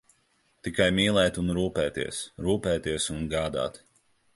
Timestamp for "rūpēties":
1.59-2.25, 2.49-3.11